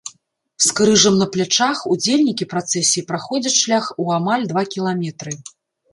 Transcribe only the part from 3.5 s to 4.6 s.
шлях у амаль